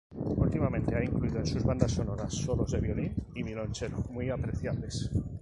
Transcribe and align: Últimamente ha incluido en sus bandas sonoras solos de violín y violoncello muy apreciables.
Últimamente 0.35 0.95
ha 0.95 1.03
incluido 1.03 1.37
en 1.37 1.45
sus 1.45 1.63
bandas 1.63 1.91
sonoras 1.91 2.33
solos 2.33 2.71
de 2.71 2.79
violín 2.79 3.13
y 3.35 3.43
violoncello 3.43 3.97
muy 4.09 4.31
apreciables. 4.31 5.11